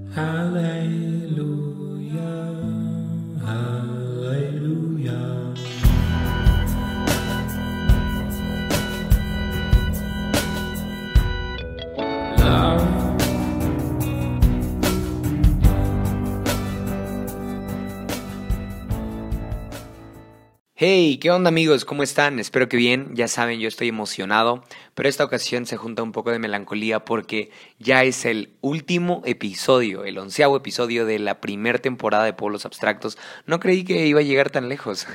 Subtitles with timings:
[0.00, 1.23] Hallelujah.
[20.76, 21.84] Hey, ¿qué onda amigos?
[21.84, 22.40] ¿Cómo están?
[22.40, 23.14] Espero que bien.
[23.14, 24.64] Ya saben, yo estoy emocionado,
[24.96, 30.04] pero esta ocasión se junta un poco de melancolía porque ya es el último episodio,
[30.04, 33.16] el onceavo episodio de la primera temporada de Polos Abstractos.
[33.46, 35.06] No creí que iba a llegar tan lejos.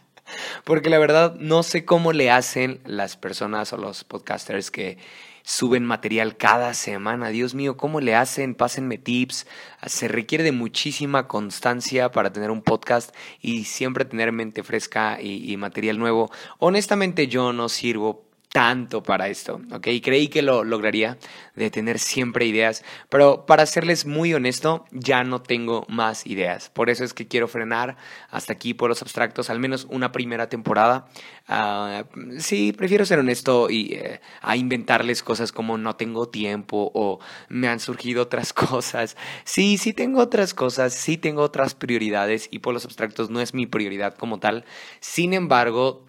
[0.64, 4.98] porque la verdad no sé cómo le hacen las personas o los podcasters que
[5.42, 7.28] suben material cada semana.
[7.28, 8.54] Dios mío, ¿cómo le hacen?
[8.54, 9.46] Pásenme tips.
[9.86, 15.52] Se requiere de muchísima constancia para tener un podcast y siempre tener mente fresca y,
[15.52, 16.30] y material nuevo.
[16.58, 19.86] Honestamente yo no sirvo tanto para esto, ¿ok?
[20.02, 21.18] Creí que lo lograría,
[21.54, 26.68] de tener siempre ideas, pero para serles muy honesto, ya no tengo más ideas.
[26.70, 27.96] Por eso es que quiero frenar
[28.28, 31.06] hasta aquí por los abstractos, al menos una primera temporada.
[31.48, 32.04] Uh,
[32.38, 37.68] sí, prefiero ser honesto y eh, a inventarles cosas como no tengo tiempo o me
[37.68, 39.16] han surgido otras cosas.
[39.44, 43.54] Sí, sí tengo otras cosas, sí tengo otras prioridades y por los abstractos no es
[43.54, 44.64] mi prioridad como tal.
[45.00, 46.04] Sin embargo,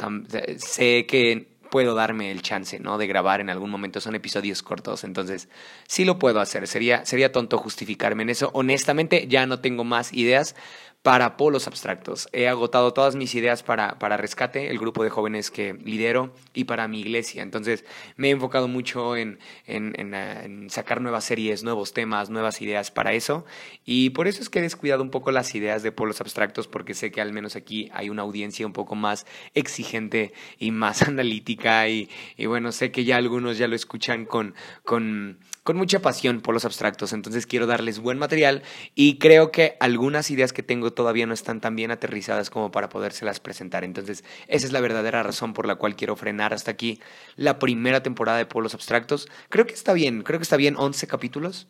[0.58, 2.98] sé que puedo darme el chance, ¿no?
[2.98, 4.02] De grabar en algún momento.
[4.02, 5.48] Son episodios cortos, entonces
[5.88, 6.68] sí lo puedo hacer.
[6.68, 8.52] Sería, sería tonto justificarme en eso.
[8.54, 10.56] Honestamente, ya no tengo más ideas,
[11.02, 12.30] para polos abstractos.
[12.32, 16.66] He agotado todas mis ideas para, para Rescate, el grupo de jóvenes que lidero, y
[16.66, 17.42] para mi iglesia.
[17.42, 17.86] Entonces
[18.18, 23.14] me he enfocado mucho en, en, en, sacar nuevas series, nuevos temas, nuevas ideas para
[23.14, 23.46] eso.
[23.84, 26.94] Y por eso es que he descuidado un poco las ideas de polos abstractos, porque
[26.94, 31.88] sé que al menos aquí hay una audiencia un poco más exigente y más analítica.
[31.90, 34.54] Y, y bueno, sé que ya algunos ya lo escuchan con...
[34.84, 38.64] con con mucha pasión por los abstractos, entonces quiero darles buen material
[38.96, 42.90] y creo que algunas ideas que tengo todavía no están tan bien aterrizadas como para
[42.90, 43.84] podérselas presentar.
[43.84, 47.00] Entonces, esa es la verdadera razón por la cual quiero frenar hasta aquí
[47.36, 49.28] la primera temporada de Polos Abstractos.
[49.50, 51.68] Creo que está bien, creo que está bien 11 capítulos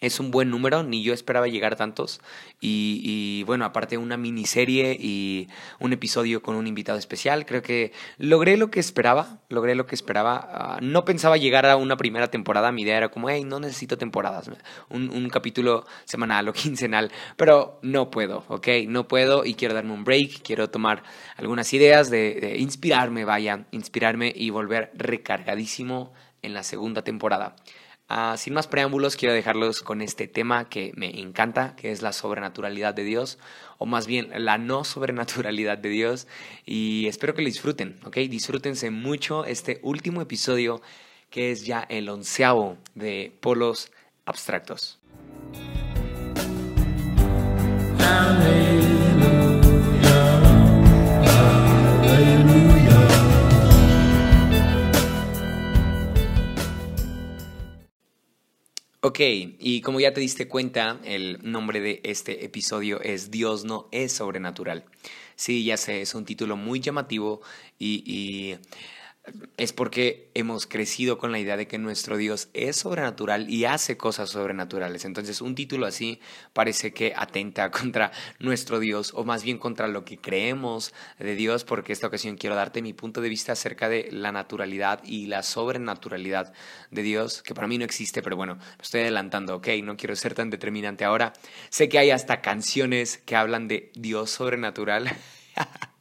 [0.00, 2.20] es un buen número, ni yo esperaba llegar tantos.
[2.60, 8.56] Y, bueno, aparte una miniserie y un episodio con un invitado especial, creo que logré
[8.56, 10.78] lo que esperaba, logré lo que esperaba.
[10.80, 13.98] Uh, no pensaba llegar a una primera temporada, mi idea era como, hey, no necesito
[13.98, 14.50] temporadas,
[14.88, 18.68] un, un, capítulo semanal o quincenal, pero no puedo, ¿ok?
[18.88, 21.02] No puedo y quiero darme un break, quiero tomar
[21.36, 26.12] algunas ideas de, de inspirarme, vaya, inspirarme y volver recargadísimo
[26.42, 27.56] en la segunda temporada.
[28.10, 32.12] Uh, sin más preámbulos, quiero dejarlos con este tema que me encanta, que es la
[32.12, 33.38] sobrenaturalidad de Dios,
[33.78, 36.26] o más bien la no sobrenaturalidad de Dios,
[36.66, 38.16] y espero que lo disfruten, ¿ok?
[38.28, 40.82] Disfrútense mucho este último episodio,
[41.30, 43.90] que es ya el onceavo de Polos
[44.26, 45.00] Abstractos.
[59.06, 63.86] Ok, y como ya te diste cuenta, el nombre de este episodio es Dios no
[63.92, 64.86] es sobrenatural.
[65.36, 67.42] Sí, ya sé, es un título muy llamativo
[67.78, 68.56] y,
[69.56, 73.96] es porque hemos crecido con la idea de que nuestro Dios es sobrenatural y hace
[73.96, 75.04] cosas sobrenaturales.
[75.04, 76.20] Entonces un título así
[76.52, 81.64] parece que atenta contra nuestro Dios o más bien contra lo que creemos de Dios
[81.64, 85.42] porque esta ocasión quiero darte mi punto de vista acerca de la naturalidad y la
[85.42, 86.52] sobrenaturalidad
[86.90, 90.34] de Dios, que para mí no existe, pero bueno, estoy adelantando, ok, no quiero ser
[90.34, 91.32] tan determinante ahora.
[91.70, 95.10] Sé que hay hasta canciones que hablan de Dios sobrenatural.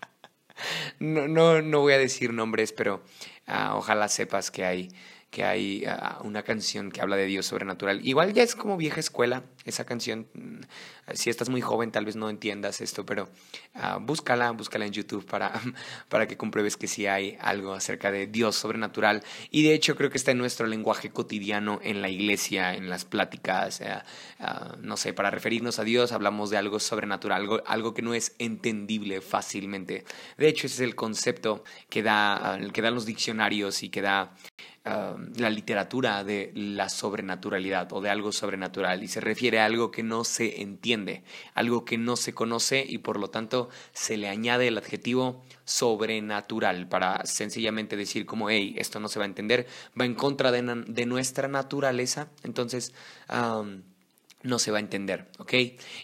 [0.99, 3.03] no, no, no voy a decir nombres, pero
[3.47, 4.89] uh, ojalá sepas que hay
[5.33, 8.05] que hay uh, una canción que habla de Dios sobrenatural.
[8.07, 10.27] Igual ya es como vieja escuela esa canción.
[10.35, 10.59] Mm,
[11.15, 13.29] si estás muy joven tal vez no entiendas esto, pero
[13.73, 15.51] uh, búscala, búscala en YouTube para,
[16.07, 19.23] para que compruebes que sí hay algo acerca de Dios sobrenatural.
[19.49, 23.03] Y de hecho creo que está en nuestro lenguaje cotidiano en la iglesia, en las
[23.03, 23.81] pláticas.
[23.81, 28.13] Uh, no sé, para referirnos a Dios hablamos de algo sobrenatural, algo, algo que no
[28.13, 30.05] es entendible fácilmente.
[30.37, 34.35] De hecho ese es el concepto que, da, que dan los diccionarios y que da
[34.85, 39.91] Um, la literatura de la sobrenaturalidad o de algo sobrenatural y se refiere a algo
[39.91, 44.27] que no se entiende, algo que no se conoce y por lo tanto se le
[44.27, 49.67] añade el adjetivo sobrenatural para sencillamente decir como, hey, esto no se va a entender,
[49.97, 52.27] va en contra de, de nuestra naturaleza.
[52.43, 52.93] Entonces,
[54.43, 55.53] no se va a entender, ¿ok?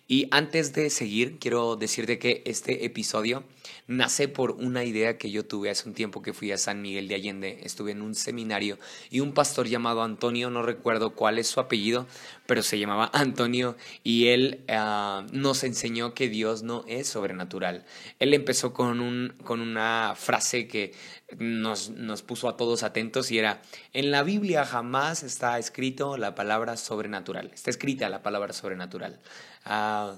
[0.08, 3.44] Y antes de seguir, quiero decirte que este episodio
[3.88, 7.08] nace por una idea que yo tuve hace un tiempo que fui a San Miguel
[7.08, 8.78] de Allende, estuve en un seminario
[9.10, 12.08] y un pastor llamado Antonio, no recuerdo cuál es su apellido,
[12.46, 17.86] pero se llamaba Antonio y él ah, nos enseñó que Dios no es sobrenatural.
[18.20, 20.94] Él empezó con, un, con una frase que
[21.38, 23.62] nos, nos puso a todos atentos y era,
[23.94, 29.20] en la Biblia jamás está escrito la palabra sobrenatural, está escrita la palabra sobrenatural.
[29.66, 30.16] Ah,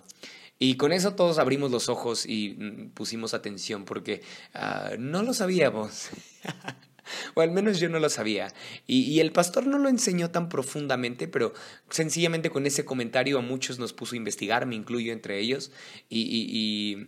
[0.59, 4.21] y con eso todos abrimos los ojos y mm, pusimos atención porque
[4.53, 6.09] ah, no lo sabíamos.
[7.33, 8.53] o al menos yo no lo sabía.
[8.87, 11.53] Y, el pastor no lo enseñó tan profundamente, pero
[11.89, 15.71] sencillamente con ese comentario a muchos nos puso a investigar, me incluyo entre ellos.
[16.09, 17.07] Y,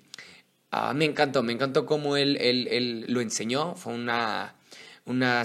[0.74, 3.76] ah, me encantó, me encantó cómo él, él lo enseñó.
[3.76, 4.56] Fue una
[5.06, 5.44] una,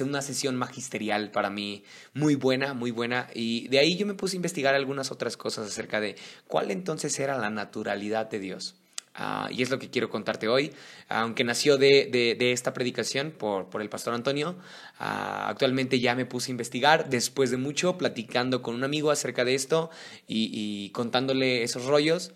[0.00, 3.28] una sesión magisterial para mí muy buena, muy buena.
[3.34, 7.18] Y de ahí yo me puse a investigar algunas otras cosas acerca de cuál entonces
[7.18, 8.76] era la naturalidad de Dios.
[9.16, 10.72] Ah, y es lo que quiero contarte hoy.
[11.08, 14.56] Aunque nació de, de, esta predicación por, por, el pastor Antonio,
[14.98, 19.44] ah, actualmente ya me puse a investigar después de mucho, platicando con un amigo acerca
[19.44, 19.90] de esto
[20.26, 22.32] y, contándole esos rollos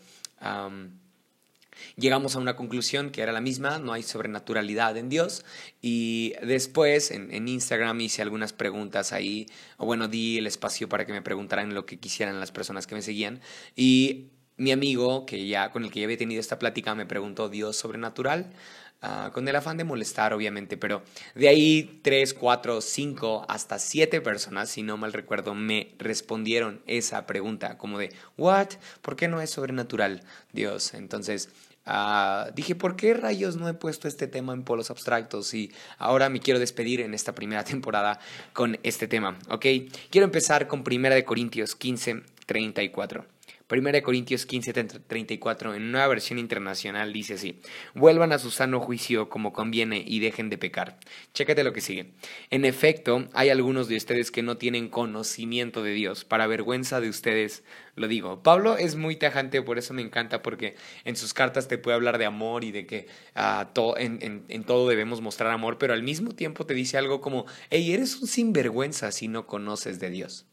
[1.97, 5.45] llegamos a una conclusión que era la misma, no hay sobrenaturalidad en Dios.
[5.81, 9.47] Y después en, Instagram hice algunas preguntas ahí,
[9.77, 12.95] o bueno, di el espacio para que me preguntaran lo que quisieran las personas que
[12.95, 13.41] me seguían.
[13.77, 17.49] Y mi amigo, que ya, con el que ya había tenido esta plática, me preguntó
[17.49, 18.53] Dios sobrenatural.
[19.01, 21.05] Ah, con el afán de molestar, obviamente, pero
[21.37, 27.25] de ahí tres, cuatro, cinco, hasta siete personas, si no mal recuerdo, me respondieron esa
[27.25, 28.71] pregunta, como de, ¿what?
[29.01, 30.95] ¿Por qué no es sobrenatural Dios?
[30.95, 31.49] Entonces,
[31.90, 35.55] Ah, dije, ¿por qué rayos no he puesto este tema en polos abstractos?
[35.55, 38.20] Y ahora me quiero despedir en esta primera temporada
[38.52, 39.64] con este tema, ¿ok?
[40.11, 43.38] Quiero empezar con 1 Corintios 15, 34.
[43.70, 47.61] 1 Corintios 15, 34, en una versión internacional, dice así:
[47.94, 50.99] Vuelvan a su sano juicio como conviene y dejen de pecar.
[51.35, 52.12] Chécate lo que sigue.
[52.49, 56.25] En efecto, hay algunos de ustedes que no tienen conocimiento de Dios.
[56.25, 57.62] Para vergüenza de ustedes,
[57.94, 58.43] lo digo.
[58.43, 60.75] Pablo es muy tajante, por eso me encanta, porque
[61.05, 64.88] en sus cartas te puede hablar de amor y de que ah, en, en, todo
[64.88, 69.12] debemos mostrar amor, pero al mismo tiempo te dice algo como: Hey, eres un sinvergüenza
[69.12, 70.47] si no conoces de Dios.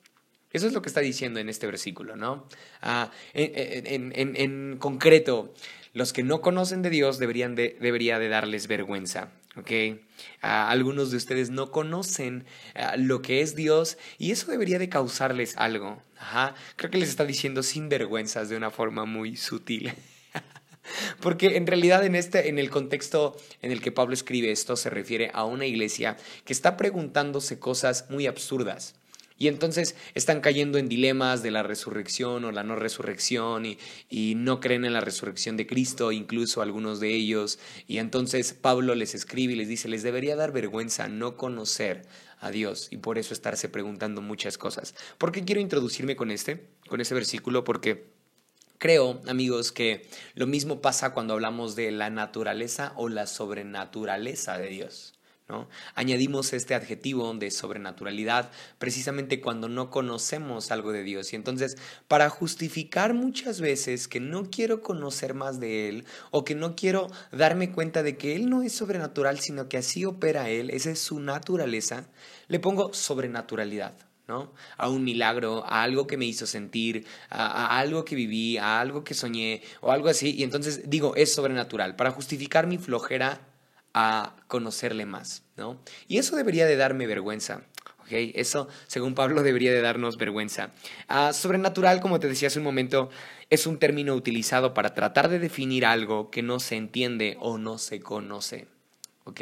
[0.56, 2.48] Eso es lo que está diciendo en este versículo, ¿no?
[2.82, 5.54] Ah, en, concreto,
[5.92, 10.00] los que no conocen de Dios deberían de, debería de darles vergüenza, ¿ok?
[10.42, 14.88] Ah, algunos de ustedes no conocen ah, lo que es Dios y eso debería de
[14.88, 16.02] causarles algo.
[16.18, 16.56] Ajá.
[16.78, 19.92] Creo que les está diciendo sin vergüenzas de una forma muy sutil.
[21.20, 24.90] Porque en realidad en este en el contexto en el que Pablo escribe esto se
[24.90, 26.16] refiere a una iglesia
[26.46, 28.96] que está preguntándose cosas muy absurdas.
[29.38, 34.60] Y entonces están cayendo en dilemas de la resurrección o la no resurrección y, no
[34.60, 37.60] creen en la resurrección de Cristo, incluso algunos de ellos.
[37.88, 42.04] Y entonces Pablo les escribe y les dice, les debería dar vergüenza no conocer
[42.40, 44.96] a Dios y por eso estarse preguntando muchas cosas.
[45.18, 47.64] ¿Por qué quiero introducirme con este, con este versículo?
[47.66, 48.06] Porque
[48.78, 54.68] creo, amigos, que lo mismo pasa cuando hablamos de la naturaleza o la sobrenaturaleza de
[54.68, 55.15] Dios.
[55.94, 58.50] Añadimos este adjetivo de sobrenaturalidad
[58.80, 61.34] precisamente cuando no conocemos algo de Dios.
[61.34, 61.78] Y entonces,
[62.08, 67.10] para justificar muchas veces que no quiero conocer más de Él o que no quiero
[67.32, 71.00] darme cuenta de que Él no es sobrenatural, sino que así opera Él, esa es
[71.00, 72.08] su naturaleza,
[72.48, 73.94] le pongo sobrenaturalidad.
[74.28, 74.52] ¿no?
[74.78, 79.04] A un milagro, a algo que me hizo sentir, a, algo que viví, a algo
[79.04, 80.34] que soñé o algo así.
[80.36, 81.96] Y entonces digo, es sobrenatural.
[81.96, 83.40] Para justificar mi flojera
[83.98, 85.80] a conocerle más, ¿no?
[86.10, 87.62] Y eso debería de darme vergüenza.
[88.10, 90.72] Eso, según Pablo, debería de darnos vergüenza.
[91.08, 93.10] Ah, sobrenatural, como te decía hace un momento,
[93.50, 97.78] es un término utilizado para tratar de definir algo que no se entiende o no
[97.78, 98.68] se conoce.
[99.26, 99.42] ¿Ok?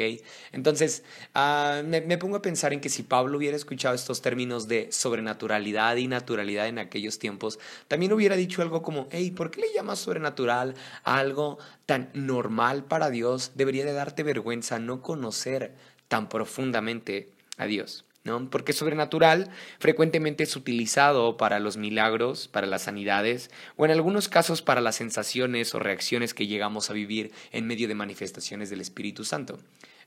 [0.52, 4.90] Entonces, ah, me, pongo a pensar en que si Pablo hubiera escuchado estos términos de
[4.90, 9.72] sobrenaturalidad y naturalidad en aquellos tiempos, también hubiera dicho algo como, hey, ¿por qué le
[9.72, 10.74] llamas sobrenatural
[11.04, 13.52] algo tan normal para Dios?
[13.54, 15.74] Debería de darte vergüenza no conocer
[16.08, 18.04] tan profundamente a Dios.
[18.24, 18.48] ¿No?
[18.48, 24.62] Porque sobrenatural frecuentemente es utilizado para los milagros, para las sanidades o en algunos casos
[24.62, 29.24] para las sensaciones o reacciones que llegamos a vivir en medio de manifestaciones del Espíritu
[29.24, 29.58] Santo.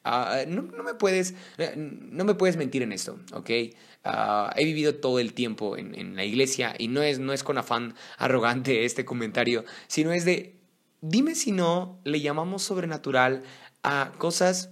[0.04, 1.36] Ah, no, me puedes,
[1.76, 3.50] no me puedes mentir en esto, ¿ok?
[4.04, 7.44] Ah, he vivido todo el tiempo en, en, la iglesia y no es, no es
[7.44, 10.56] con afán arrogante este comentario, sino es de,
[11.02, 13.44] dime si no le llamamos sobrenatural
[13.84, 14.70] a cosas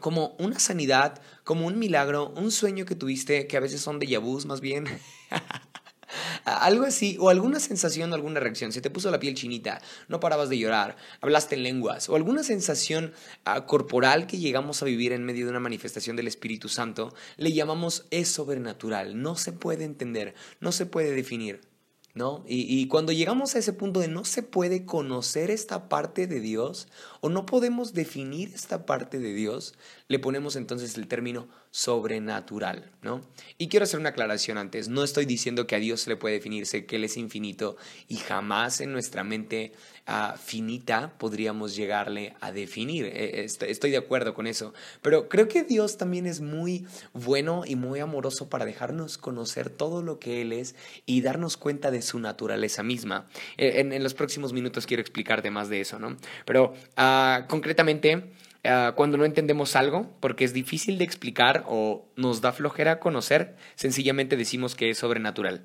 [0.00, 4.06] como una sanidad, como un milagro, un sueño que tuviste, que a veces son de
[4.06, 4.86] yabús más bien.
[6.44, 8.72] Algo así, o alguna sensación alguna reacción.
[8.72, 12.42] Se te puso la piel chinita, no parabas de llorar, hablaste en lenguas, o alguna
[12.42, 13.12] sensación
[13.44, 17.52] ah, corporal que llegamos a vivir en medio de una manifestación del Espíritu Santo, le
[17.52, 19.20] llamamos es sobrenatural.
[19.20, 21.69] No se puede entender, no se puede definir.
[22.12, 22.42] ¿No?
[22.44, 26.40] Y, y, cuando llegamos a ese punto de no se puede conocer esta parte de
[26.40, 26.88] Dios
[27.20, 29.74] o no podemos definir esta parte de Dios,
[30.10, 33.22] le ponemos entonces el término sobrenatural, ¿no?
[33.58, 36.34] Y quiero hacer una aclaración antes, no estoy diciendo que a Dios se le puede
[36.34, 37.76] definirse que Él es infinito
[38.08, 39.70] y jamás en nuestra mente
[40.08, 45.62] uh, finita podríamos llegarle a definir, e, estoy de acuerdo con eso, pero creo que
[45.62, 50.52] Dios también es muy bueno y muy amoroso para dejarnos conocer todo lo que Él
[50.52, 50.74] es
[51.06, 53.28] y darnos cuenta de su naturaleza misma.
[53.56, 56.16] E, en, los próximos minutos quiero explicarte más de eso, ¿no?
[56.44, 58.32] Pero uh, concretamente...
[58.62, 63.56] Uh, cuando no entendemos algo, porque es difícil de explicar o nos da flojera conocer,
[63.74, 65.64] sencillamente decimos que es sobrenatural.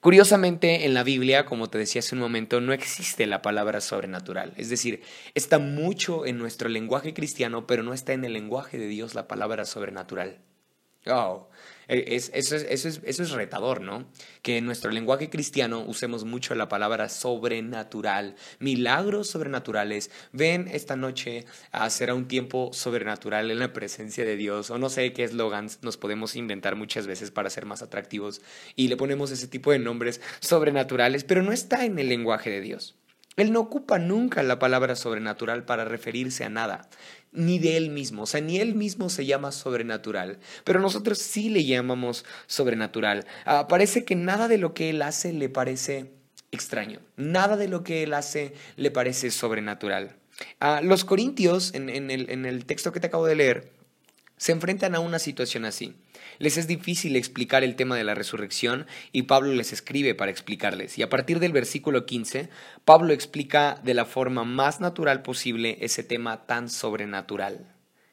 [0.00, 4.54] Curiosamente, en la Biblia, como te decía hace un momento, no existe la palabra sobrenatural.
[4.56, 5.02] Es decir,
[5.34, 9.28] está mucho en nuestro lenguaje cristiano, pero no está en el lenguaje de Dios la
[9.28, 10.38] palabra sobrenatural.
[11.06, 11.50] Oh,
[11.90, 14.06] e, eso, es, retador, ¿no?
[14.42, 20.12] Que en nuestro lenguaje cristiano usemos mucho la palabra sobrenatural, milagros sobrenaturales.
[20.32, 24.88] Ven esta noche, a será un tiempo sobrenatural en la presencia de Dios, o no
[24.88, 28.40] sé qué eslogans nos podemos inventar muchas veces para ser más atractivos
[28.76, 32.60] y le ponemos ese tipo de nombres sobrenaturales, pero no está en el lenguaje de
[32.60, 32.94] Dios.
[33.36, 36.88] Él no ocupa nunca la palabra sobrenatural para referirse a nada
[37.32, 41.48] ni de él mismo, o sea, ni él mismo se llama sobrenatural, pero nosotros sí
[41.48, 43.26] le llamamos sobrenatural.
[43.44, 46.12] Ah, parece que nada de lo que él hace le parece
[46.50, 50.16] extraño, nada de lo que él hace le parece sobrenatural.
[50.58, 53.70] Ah, los corintios, en, el, en el texto que te acabo de leer,
[54.36, 55.94] se enfrentan a una situación así.
[56.40, 60.96] Les es difícil explicar el tema de la resurrección y Pablo les escribe para explicarles.
[60.96, 62.48] Y a partir del versículo 15,
[62.86, 67.66] Pablo explica de la forma más natural posible ese tema tan sobrenatural.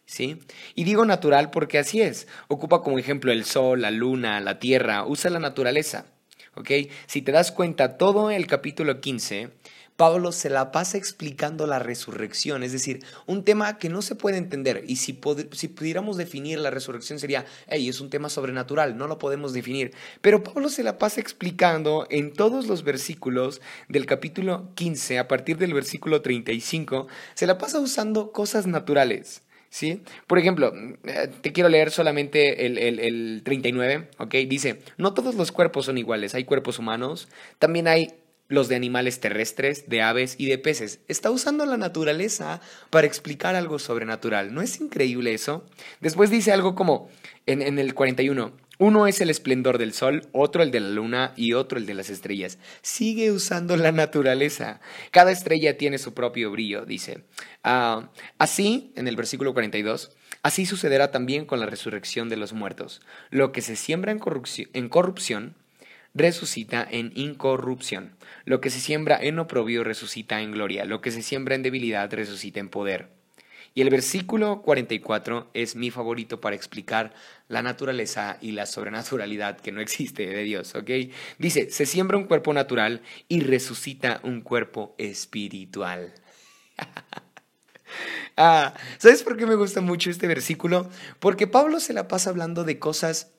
[0.05, 0.39] ¿Sí?
[0.75, 2.27] Y digo natural porque así es.
[2.49, 6.07] Ocupa como ejemplo el sol, la luna, la tierra, usa la naturaleza.
[6.55, 6.71] ¿Ok?
[7.05, 9.51] Si te das cuenta, todo el capítulo 15
[9.97, 14.37] Pablo se la pasa explicando la resurrección, es decir, un tema que no se puede
[14.37, 14.83] entender.
[14.87, 19.53] Y si, pudiéramos definir la resurrección sería, hey, es un tema sobrenatural, no lo podemos
[19.53, 19.93] definir.
[20.21, 25.57] Pero Pablo se la pasa explicando en todos los versículos del capítulo 15, a partir
[25.57, 29.41] del versículo 35, se la pasa usando cosas naturales.
[29.69, 30.01] ¿Sí?
[30.27, 30.73] Por ejemplo,
[31.03, 34.33] eh, te quiero leer solamente el, el, el 39, ¿ok?
[34.47, 37.27] Dice, no todos los cuerpos son iguales, hay cuerpos humanos,
[37.59, 38.13] también hay
[38.47, 40.99] los de animales terrestres, de aves y de peces.
[41.07, 44.53] Está usando la naturaleza para explicar algo sobrenatural.
[44.53, 45.65] ¿No es increíble eso?
[45.99, 47.09] Después dice algo como
[47.45, 48.53] en, en, el 41.
[48.79, 51.95] Uno es el esplendor del sol, otro el de la luna y otro el de
[51.95, 52.59] las estrellas.
[52.83, 54.79] Sigue usando la naturaleza.
[55.11, 57.23] Cada estrella tiene su propio brillo, dice.
[57.65, 58.03] Uh,
[58.37, 60.11] así, en el versículo 42,
[60.43, 63.01] así sucederá también con la resurrección de los muertos.
[63.31, 65.55] Lo que se siembra en corrupción
[66.17, 68.15] resucita en incorrupción.
[68.45, 70.85] Lo que se siembra en oprobio resucita en gloria.
[70.85, 73.09] Lo que se siembra en debilidad resucita en poder.
[73.77, 77.13] Y el versículo 44 es mi favorito para explicar
[77.47, 80.73] la naturaleza y la sobrenaturalidad que no existe de Dios.
[81.37, 86.11] Dice, se siembra un cuerpo natural y resucita un cuerpo espiritual.
[88.37, 90.89] ah, ¿Sabes por qué me gusta mucho este versículo?
[91.19, 93.36] Porque Pablo se la pasa hablando de cosas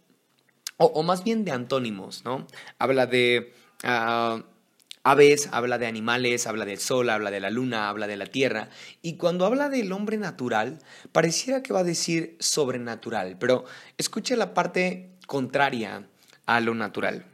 [0.78, 2.46] o, más bien de antónimos, ¿no?
[2.78, 3.52] Habla de
[3.84, 4.42] uh,
[5.02, 8.70] aves, habla de animales, habla del sol, habla de la luna, habla de la tierra.
[9.02, 10.78] Y cuando habla del hombre natural,
[11.12, 13.64] pareciera que va a decir sobrenatural, pero
[13.96, 16.08] escucha la parte contraria
[16.46, 17.26] a lo natural.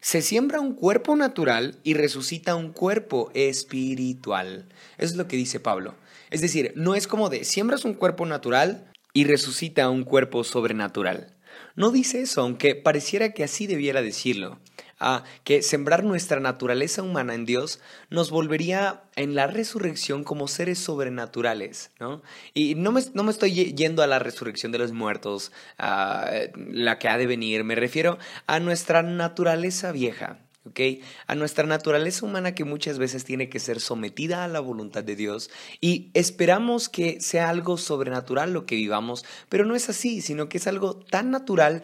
[0.00, 4.68] Se siembra un cuerpo natural y resucita un cuerpo espiritual.
[4.98, 5.94] Eso es lo que dice Pablo.
[6.30, 11.33] Es decir, no es como de siembras un cuerpo natural y resucita un cuerpo sobrenatural.
[11.76, 14.58] No dice eso, aunque pareciera que así debiera decirlo.
[15.00, 20.78] Ah, que sembrar nuestra naturaleza humana en Dios nos volvería en la resurrección como seres
[20.78, 22.22] sobrenaturales, ¿no?
[22.54, 26.98] Y no me, no me estoy yendo a la resurrección de los muertos, a la
[26.98, 30.38] que ha de venir, me refiero a nuestra naturaleza vieja,
[31.26, 35.14] A nuestra naturaleza humana que muchas veces tiene que ser sometida a la voluntad de
[35.14, 40.48] Dios y esperamos que sea algo sobrenatural lo que vivamos, pero no es así, sino
[40.48, 41.82] que es algo tan natural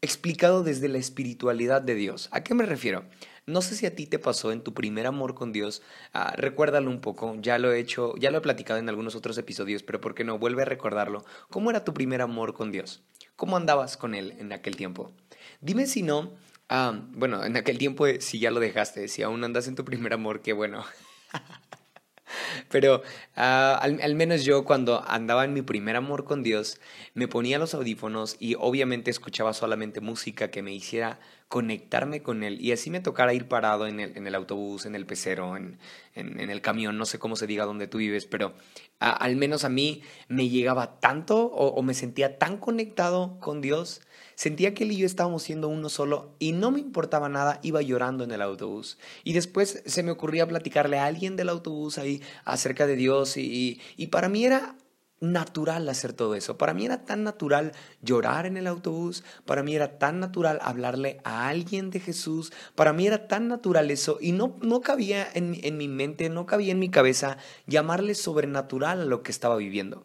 [0.00, 2.28] explicado desde la espiritualidad de Dios.
[2.32, 3.04] ¿A qué me refiero?
[3.44, 5.82] No sé si a ti te pasó en tu primer amor con Dios,
[6.12, 9.38] ah, recuérdalo un poco, ya lo he hecho, ya lo he platicado en algunos otros
[9.38, 10.38] episodios, pero ¿por qué no?
[10.38, 11.24] Vuelve a recordarlo.
[11.48, 13.04] ¿Cómo era tu primer amor con Dios?
[13.36, 15.12] ¿Cómo andabas con Él en aquel tiempo?
[15.60, 16.32] Dime si no,
[16.68, 19.84] Ah, bueno, en aquel tiempo, eh, si ya lo dejaste, si aún andas en tu
[19.84, 20.84] primer amor, qué bueno.
[22.70, 23.02] Pero
[23.36, 26.80] ah, al, menos yo cuando andaba en mi primer amor con Dios,
[27.14, 32.60] me ponía los audífonos y obviamente escuchaba solamente música que me hiciera conectarme con Él.
[32.60, 35.78] Y así me tocara ir parado en el, en el autobús, en el pecero, en,
[36.14, 38.54] en, el camión, no sé cómo se diga donde tú vives, pero
[38.98, 44.00] al menos a mí me llegaba tanto o me sentía tan conectado con Dios
[44.36, 47.80] Sentía que él y yo estábamos siendo uno solo y no me importaba nada, iba
[47.80, 48.98] llorando en el autobús.
[49.24, 53.80] Y después se me ocurría platicarle a alguien del autobús ahí acerca de Dios y,
[53.96, 54.76] y, para mí era
[55.20, 56.58] natural hacer todo eso.
[56.58, 61.20] Para mí era tan natural llorar en el autobús, para mí era tan natural hablarle
[61.24, 65.58] a alguien de Jesús, para mí era tan natural eso y no, no cabía en,
[65.62, 70.04] en mi mente, no cabía en mi cabeza llamarle sobrenatural a lo que estaba viviendo.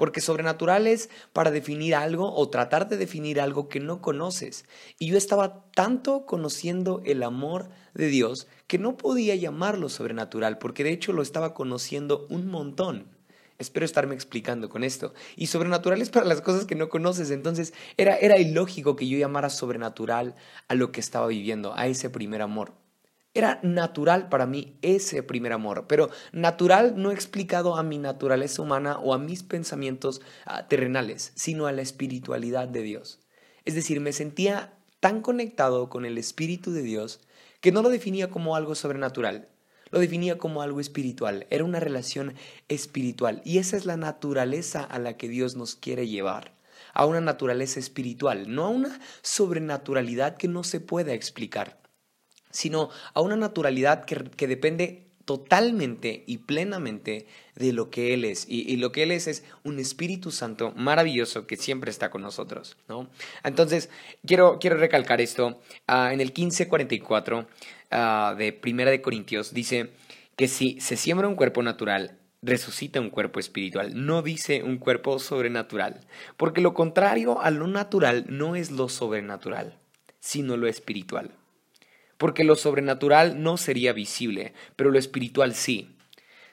[0.00, 4.64] Porque sobrenatural es para definir algo o tratar de definir algo que no conoces.
[4.98, 10.84] Y yo estaba tanto conociendo el amor de Dios que no podía llamarlo sobrenatural, porque
[10.84, 13.19] de hecho lo estaba conociendo un montón.
[13.60, 15.12] Espero estarme explicando con esto.
[15.36, 17.30] Y sobrenatural es para las cosas que no conoces.
[17.30, 20.34] Entonces era, era ilógico que yo llamara sobrenatural
[20.66, 22.72] a lo que estaba viviendo, a ese primer amor.
[23.34, 28.98] Era natural para mí ese primer amor, pero natural no explicado a mi naturaleza humana
[28.98, 33.20] o a mis pensamientos ah, terrenales, sino a la espiritualidad de Dios.
[33.64, 37.20] Es decir, me sentía tan conectado con el Espíritu de Dios
[37.60, 39.48] que no lo definía como algo sobrenatural,
[39.90, 42.34] lo definía como algo espiritual, era una relación
[42.68, 43.42] espiritual.
[43.44, 46.54] Y esa es la naturaleza a la que Dios nos quiere llevar,
[46.94, 51.80] a una naturaleza espiritual, no a una sobrenaturalidad que no se pueda explicar
[52.50, 58.46] sino a una naturalidad que, depende totalmente y plenamente de lo que Él es.
[58.48, 62.76] Y, lo que Él es es un Espíritu Santo maravilloso que siempre está con nosotros.
[62.88, 63.08] ¿no?
[63.44, 63.90] Entonces,
[64.26, 65.60] quiero, quiero recalcar esto.
[65.86, 67.38] Ah, en el 1544
[67.92, 69.92] uh, de Primera de Corintios dice
[70.34, 73.92] que si se siembra un cuerpo natural, resucita un cuerpo espiritual.
[74.04, 76.00] No dice un cuerpo sobrenatural.
[76.36, 79.78] Porque lo contrario a lo natural no es lo sobrenatural,
[80.18, 81.36] sino lo espiritual
[82.20, 85.88] porque lo sobrenatural no sería visible, pero lo espiritual sí.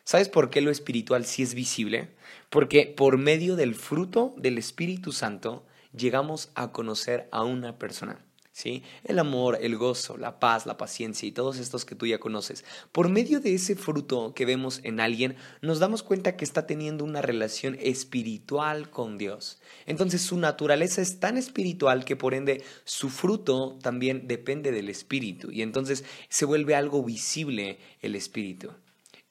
[0.05, 2.07] ¿Sabes por qué lo espiritual sí es visible?
[2.49, 8.17] Porque por medio del fruto del Espíritu Santo llegamos a conocer a una persona.
[8.57, 8.81] ¿Sí?
[9.03, 12.65] El amor, el gozo, la paz, la paciencia y todos estos que tú ya conoces.
[12.91, 17.03] Por medio de ese fruto que vemos en alguien, nos damos cuenta que está teniendo
[17.03, 19.59] una relación espiritual con Dios.
[19.85, 25.51] Entonces su naturaleza es tan espiritual que por ende su fruto también depende del espíritu
[25.51, 28.71] y entonces se vuelve algo visible el espíritu.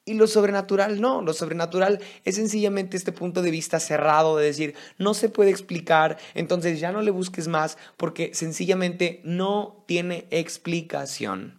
[0.09, 4.77] Y lo sobrenatural no, lo sobrenatural es sencillamente este punto de vista cerrado de decir,
[4.99, 11.59] no se puede explicar, entonces ya no le busques más porque sencillamente no tiene explicación.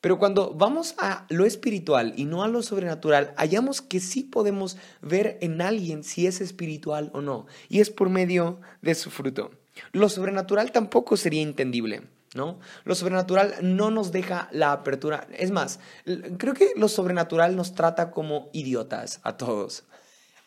[0.00, 4.76] Pero cuando vamos a lo espiritual y no a lo sobrenatural, hallamos que sí podemos
[5.00, 9.52] ver en alguien si es espiritual o no, y es por medio de su fruto.
[9.92, 12.02] Lo sobrenatural tampoco sería entendible.
[12.36, 12.60] ¿No?
[12.84, 15.26] Lo sobrenatural no nos deja la apertura.
[15.36, 15.80] Es más,
[16.38, 19.84] creo que lo sobrenatural nos trata como idiotas a todos.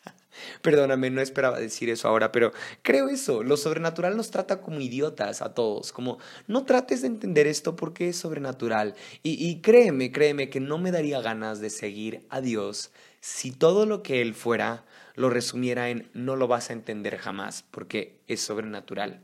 [0.62, 3.42] Perdóname, no esperaba decir eso ahora, pero creo eso.
[3.42, 5.92] Lo sobrenatural nos trata como idiotas a todos.
[5.92, 8.94] Como no trates de entender esto porque es sobrenatural.
[9.22, 13.84] Y, y créeme, créeme que no me daría ganas de seguir a Dios si todo
[13.84, 18.40] lo que Él fuera lo resumiera en no lo vas a entender jamás porque es
[18.40, 19.20] sobrenatural.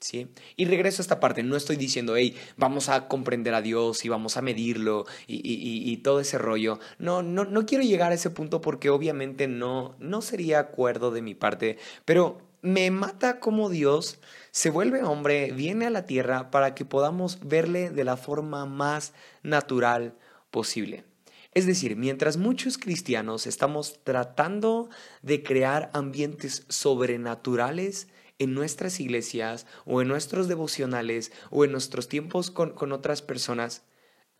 [0.00, 0.28] ¿Sí?
[0.56, 4.08] Y regreso a esta parte, no estoy diciendo, hey, vamos a comprender a Dios y
[4.08, 6.78] vamos a medirlo y, todo ese rollo.
[6.98, 11.20] No, no, no quiero llegar a ese punto porque obviamente no, no sería acuerdo de
[11.20, 14.18] mi parte, pero me mata como Dios
[14.50, 19.12] se vuelve hombre, viene a la tierra para que podamos verle de la forma más
[19.42, 20.14] natural
[20.50, 21.04] posible.
[21.52, 24.88] Es decir, mientras muchos cristianos estamos tratando
[25.22, 28.08] de crear ambientes sobrenaturales,
[28.40, 33.84] en nuestras iglesias o en nuestros devocionales o en nuestros tiempos con, con otras personas,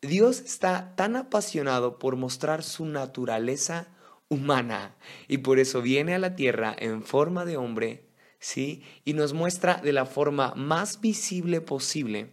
[0.02, 3.88] Dios está tan apasionado por mostrar su naturaleza
[4.28, 4.96] humana
[5.28, 8.08] y por eso viene a la tierra en forma de hombre,
[8.38, 8.82] ¿sí?
[9.04, 12.32] Y nos muestra de la forma más visible posible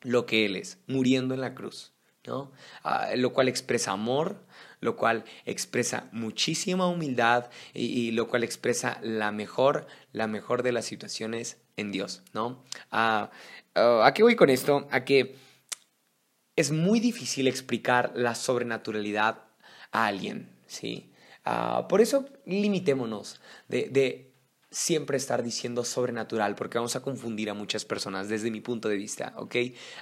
[0.00, 1.92] lo que Él es, muriendo en la cruz,
[2.26, 2.52] ¿no?
[2.82, 4.46] Ah, lo cual expresa amor,
[4.84, 10.84] lo cual expresa muchísima humildad y, lo cual expresa la mejor, la mejor de las
[10.84, 12.62] situaciones en Dios, ¿no?
[12.90, 13.30] Ah,
[13.74, 14.86] ah, ¿A qué voy con esto?
[14.90, 15.36] A que
[16.54, 19.38] es muy difícil explicar la sobrenaturalidad
[19.90, 21.10] a alguien, ¿sí?
[21.46, 24.33] Ah, por eso limitémonos de,
[24.74, 28.96] siempre estar diciendo sobrenatural porque vamos a confundir a muchas personas desde mi punto de
[28.96, 29.56] vista, ¿ok?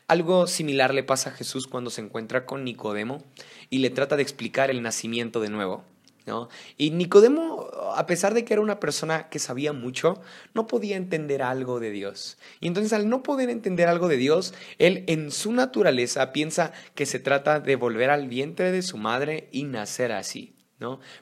[0.09, 3.23] Algo similar le pasa a Jesús cuando se encuentra con Nicodemo
[3.69, 5.85] y le trata de explicar el nacimiento de nuevo.
[6.25, 6.49] ¿No?
[6.79, 10.23] Y Nicodemo, a pesar de que era una persona que sabía mucho,
[10.55, 12.39] no podía entender algo de Dios.
[12.61, 17.07] Y entonces al no poder entender algo de Dios, él en su naturaleza piensa que
[17.07, 20.55] se trata de volver al vientre de su madre y nacer así.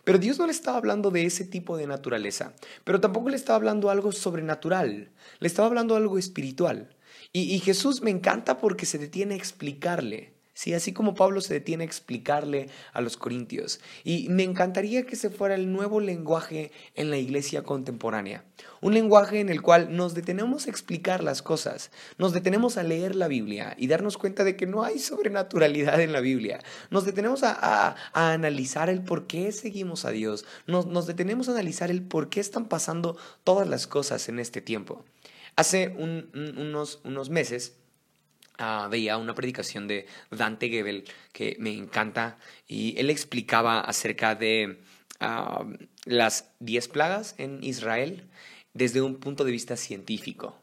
[0.04, 3.56] Pero Dios no le estaba hablando de ese tipo de naturaleza, pero tampoco le estaba
[3.56, 6.96] hablando algo sobrenatural, le estaba hablando algo espiritual.
[7.32, 10.32] Y, Jesús me encanta porque se detiene a explicarle.
[10.52, 13.80] Sí, así como Pablo se detiene a explicarle a los corintios.
[14.04, 18.44] Y me encantaría que se fuera el nuevo lenguaje en la iglesia contemporánea.
[18.80, 23.14] Un lenguaje en el cual nos detenemos a explicar las cosas, nos detenemos a leer
[23.14, 26.58] la Biblia y darnos cuenta de que no hay sobrenaturalidad en la Biblia.
[26.90, 30.44] Nos detenemos a, analizar el por qué seguimos a Dios.
[30.66, 35.04] Nos, detenemos a analizar el por qué están pasando todas las cosas en este tiempo.
[35.56, 37.79] Hace unos, unos meses
[38.62, 42.36] Ah, veía una predicación de Dante Gebel que me encanta
[42.68, 44.82] y él explicaba acerca de
[45.18, 45.64] ah,
[46.04, 48.28] las diez plagas en Israel
[48.74, 50.59] desde un punto de vista científico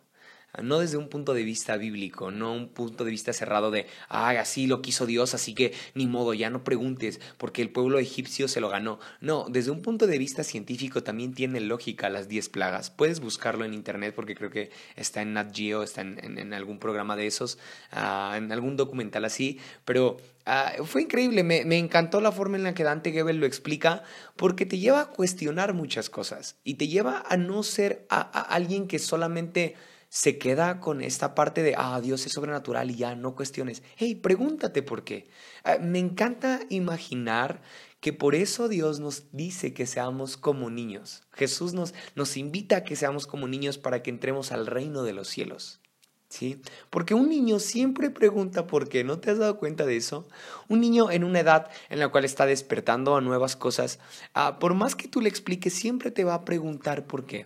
[0.62, 4.38] no desde un punto de vista bíblico, no un punto de vista cerrado de, ay,
[4.38, 8.48] así lo quiso Dios, así que ni modo, ya no preguntes, porque el pueblo egipcio
[8.48, 9.00] se lo ganó.
[9.22, 12.90] No, desde un punto de vista científico también tiene lógica las 10 plagas.
[12.90, 17.16] Puedes buscarlo en internet porque creo que está en Nat Geo, está en, algún programa
[17.16, 17.58] de esos,
[17.92, 22.74] ah, en algún documental así, pero ah, fue increíble, me, encantó la forma en la
[22.74, 24.04] que Dante Gebel lo explica,
[24.36, 28.88] porque te lleva a cuestionar muchas cosas y te lleva a no ser a alguien
[28.88, 29.76] que solamente
[30.18, 33.84] se queda con esta parte de, ah, Dios es sobrenatural y ya no cuestiones.
[33.98, 35.30] Hey, pregúntate por qué.
[35.64, 37.62] Ah, me encanta imaginar
[38.00, 41.22] que por eso Dios nos dice que seamos como niños.
[41.34, 45.14] Jesús nos, nos invita a que seamos como niños para que entremos al reino de
[45.14, 45.82] los cielos.
[46.30, 46.62] ¿Sí?
[46.90, 50.28] Porque un niño siempre pregunta por qué, ¿no te has dado cuenta de eso?
[50.68, 54.00] Un niño en una edad en la cual está despertando a nuevas cosas,
[54.34, 57.46] ah, por más que tú le expliques, siempre te va a preguntar por qué.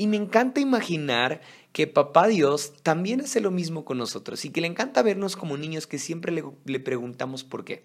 [0.00, 1.42] Y me encanta imaginar
[1.74, 5.58] que papá Dios también hace lo mismo con nosotros y que le encanta vernos como
[5.58, 7.84] niños que siempre le, preguntamos por qué.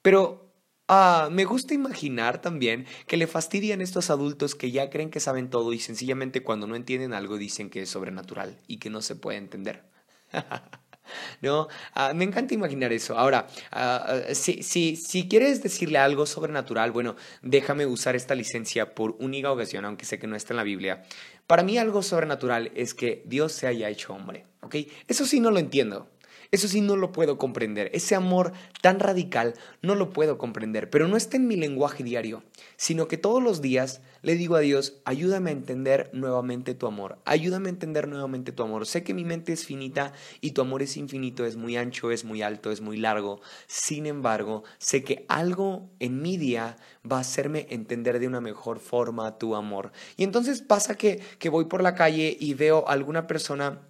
[0.00, 0.54] Pero
[0.86, 5.50] ah, me gusta imaginar también que le fastidian estos adultos que ya creen que saben
[5.50, 9.16] todo y sencillamente cuando no entienden algo dicen que es sobrenatural y que no se
[9.16, 9.90] puede entender.
[11.42, 11.68] ¿no?
[11.94, 13.18] Ah, me encanta imaginar eso.
[13.18, 19.16] Ahora, ah, si, si, si, quieres decirle algo sobrenatural, bueno, déjame usar esta licencia por
[19.18, 21.02] única ocasión, aunque sé que no está en la Biblia.
[21.46, 24.76] Para mí algo sobrenatural es que Dios se haya hecho hombre, ¿ok?
[25.08, 26.08] Eso sí no lo entiendo.
[26.52, 27.90] Eso sí no lo puedo comprender.
[27.92, 30.90] Ese amor tan radical no lo puedo comprender.
[30.90, 32.42] Pero no está en mi lenguaje diario,
[32.76, 37.18] sino que todos los días le digo a Dios, ayúdame a entender nuevamente tu amor.
[37.24, 38.86] Ayúdame a entender nuevamente tu amor.
[38.86, 42.24] Sé que mi mente es finita y tu amor es infinito, es muy ancho, es
[42.24, 43.40] muy alto, es muy largo.
[43.68, 46.76] Sin embargo, sé que algo en mi día
[47.10, 49.92] va a hacerme entender de una mejor forma tu amor.
[50.16, 53.80] Y entonces pasa que, que voy por la calle y veo a alguna persona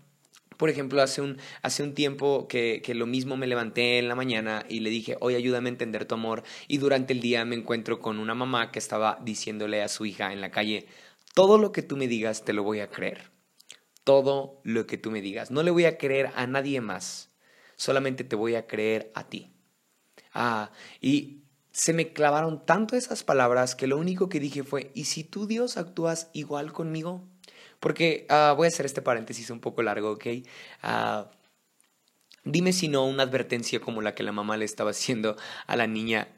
[0.60, 4.14] por ejemplo, hace un, hace un tiempo que, que, lo mismo me levanté en la
[4.14, 6.42] mañana y le dije, hoy ayúdame a entender tu amor.
[6.68, 10.34] Y durante el día me encuentro con una mamá que estaba diciéndole a su hija
[10.34, 10.86] en la calle,
[11.32, 13.30] todo lo que tú me digas te lo voy a creer.
[14.04, 15.50] Todo lo que tú me digas.
[15.50, 17.30] No le voy a creer a nadie más.
[17.76, 19.54] Solamente te voy a creer a ti.
[20.34, 25.04] Ah, y se me clavaron tanto esas palabras que lo único que dije fue, ¿y
[25.04, 27.26] si tú Dios actúas igual conmigo?
[27.80, 30.26] Porque ah, voy a hacer este paréntesis un poco largo, ¿ok?
[30.82, 31.30] Ah,
[32.44, 35.86] dime si no una advertencia como la que la mamá le estaba haciendo a la
[35.86, 36.28] niña.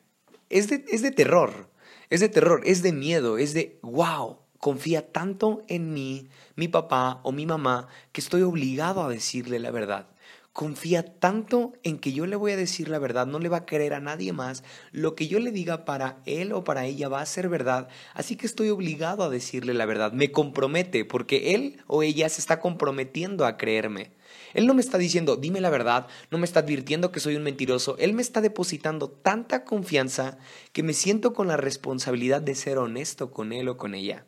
[0.48, 1.68] Es de, es de terror,
[2.10, 7.20] es de terror, es de miedo, es de, wow, confía tanto en mí, mi papá
[7.24, 10.11] o mi mamá, que estoy obligado a decirle la verdad
[10.52, 13.66] confía tanto en que yo le voy a decir la verdad, no le va a
[13.66, 17.20] creer a nadie más, lo que yo le diga para él o para ella va
[17.20, 21.82] a ser verdad, así que estoy obligado a decirle la verdad, me compromete porque él
[21.86, 24.12] o ella se está comprometiendo a creerme.
[24.54, 27.42] Él no me está diciendo, dime la verdad, no me está advirtiendo que soy un
[27.42, 30.38] mentiroso, Él me está depositando tanta confianza
[30.72, 34.26] que me siento con la responsabilidad de ser honesto con Él o con ella.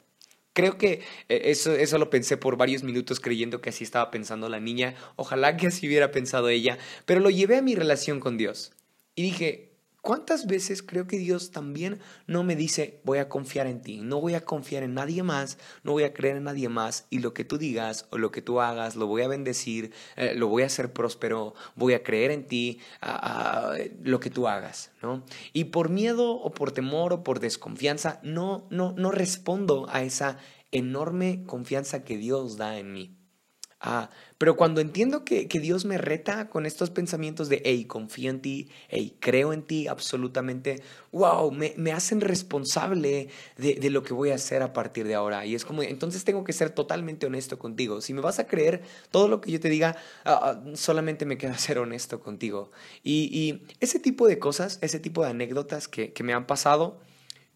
[0.54, 4.48] Creo que eh, eso, eso lo pensé por varios minutos creyendo que así estaba pensando
[4.48, 4.94] la niña.
[5.16, 6.78] Ojalá que así hubiera pensado ella.
[7.04, 8.72] Pero lo llevé a mi relación con Dios.
[9.16, 9.73] Y dije,
[10.04, 14.02] ¿cuántas veces creo que Dios también no me dice, voy a confiar en ti?
[14.02, 17.06] No voy a confiar en nadie más, no voy a creer en nadie más.
[17.10, 20.34] Y lo que tú digas o lo que tú hagas, lo voy a bendecir, eh,
[20.36, 22.80] lo voy a hacer próspero, voy a creer en ti,
[24.02, 24.92] lo que tú hagas.
[25.02, 25.24] ¿no?
[25.52, 30.36] Y por miedo o por temor o por desconfianza, no, no, no respondo a esa
[30.70, 33.23] enorme confianza que Dios da en mí.
[33.86, 38.40] Ah, pero cuando entiendo que, Dios me reta con estos pensamientos de, hey, confío en
[38.40, 44.36] ti, hey, creo en ti absolutamente, wow, me, hacen responsable de, lo que voy a
[44.36, 45.44] hacer a partir de ahora.
[45.44, 48.00] Y es como, entonces tengo que ser totalmente honesto contigo.
[48.00, 51.36] Si me vas a creer todo lo que yo te diga, ah, ah, solamente me
[51.36, 52.72] queda ser honesto contigo.
[53.02, 57.00] Y, ese tipo de cosas, ese tipo de anécdotas que, que me han pasado,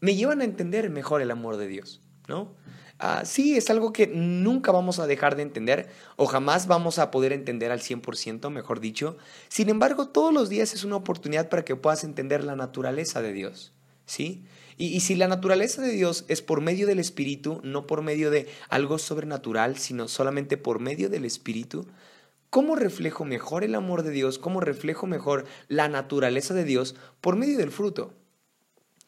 [0.01, 2.55] me llevan a entender mejor el amor de Dios, ¿no?
[3.01, 7.13] Ah, sí, es algo que nunca vamos a dejar de entender o jamás vamos a
[7.13, 9.17] poder entender al 100%, mejor dicho.
[9.49, 13.33] Sin embargo, todos los días es una oportunidad para que puedas entender la naturaleza de
[13.33, 13.73] Dios.
[14.05, 14.45] ¿Sí?
[14.79, 18.31] Y, y, si la naturaleza de Dios es por medio del Espíritu, no por medio
[18.31, 21.87] de algo sobrenatural, sino solamente por medio del Espíritu,
[22.49, 24.39] ¿cómo reflejo mejor el amor de Dios?
[24.39, 28.15] ¿Cómo reflejo mejor la naturaleza de Dios por medio del fruto?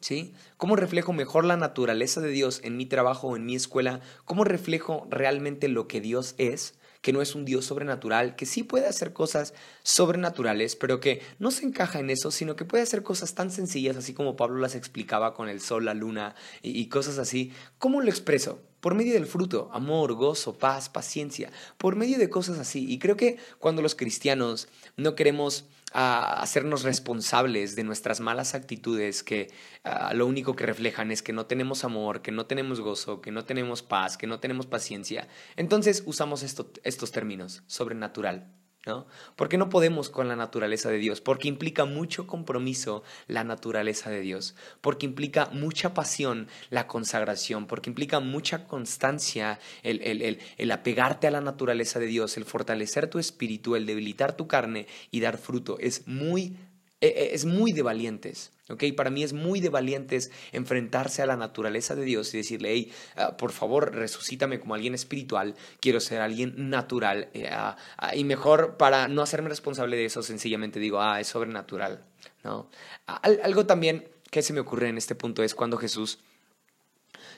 [0.01, 0.33] ¿Sí?
[0.57, 4.01] ¿Cómo reflejo mejor la naturaleza de Dios en mi trabajo o en mi escuela?
[4.25, 6.73] ¿Cómo reflejo realmente lo que Dios es?
[7.01, 11.51] que no es un Dios sobrenatural, que sí puede hacer cosas sobrenaturales, pero que no
[11.51, 14.75] se encaja en eso, sino que puede hacer cosas tan sencillas, así como Pablo las
[14.75, 17.53] explicaba con el sol, la luna y, y cosas así.
[17.79, 18.61] ¿Cómo lo expreso?
[18.81, 22.91] Por medio del fruto, amor, gozo, paz, paciencia, por medio de cosas así.
[22.91, 29.23] Y creo que cuando los cristianos no queremos a hacernos responsables de nuestras malas actitudes
[29.23, 29.51] que
[30.13, 33.45] lo único que reflejan es que no tenemos amor, que no tenemos gozo, que no
[33.45, 35.27] tenemos paz, que no tenemos paciencia.
[35.55, 38.53] Entonces usamos estos términos, sobrenatural,
[38.85, 39.05] ¿no?
[39.35, 44.21] Porque no podemos con la naturaleza de Dios, porque implica mucho compromiso la naturaleza de
[44.21, 51.27] Dios, porque implica mucha pasión la consagración, porque implica mucha constancia el, el, el, apegarte
[51.27, 55.37] a la naturaleza de Dios, el fortalecer tu espíritu, el debilitar tu carne y dar
[55.37, 55.77] fruto.
[55.79, 56.57] Es muy
[57.01, 58.83] es muy de valientes, ¿ok?
[58.95, 62.93] Para mí es muy de valientes enfrentarse a la naturaleza de Dios y decirle, hey,
[63.15, 67.29] ah, por favor, resucítame como alguien espiritual, quiero ser alguien natural.
[67.33, 71.27] Eh, ah, ah, y mejor para no hacerme responsable de eso, sencillamente digo, ah, es
[71.27, 72.05] sobrenatural,
[72.43, 72.69] ¿no?
[73.05, 76.19] algo también que se me ocurre en este punto es cuando Jesús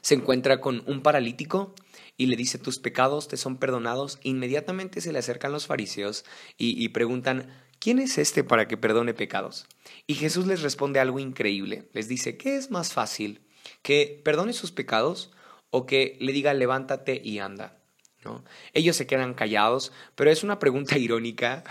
[0.02, 1.74] se encuentra con un paralítico
[2.18, 6.26] y le dice, tus pecados te son perdonados, inmediatamente se le acercan los fariseos
[6.58, 7.48] y preguntan,
[7.84, 9.66] ¿quién es este para que perdone pecados?
[10.08, 11.90] Y Jesús les responde algo increíble.
[11.92, 13.46] Les dice, ¿qué es más fácil?
[13.82, 15.34] ¿Que perdone sus pecados
[15.70, 17.78] o que le diga levántate y anda?
[18.24, 18.46] ¿No?
[18.72, 21.66] Ellos se quedan callados, pero es una pregunta irónica,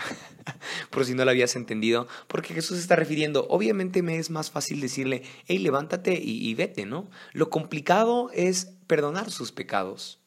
[0.91, 4.81] por si no la habías entendido, porque Jesús está refiriendo, obviamente me es más fácil
[4.81, 7.09] decirle, hey, levántate y, vete, ¿no?
[7.31, 10.21] Lo complicado es perdonar sus pecados,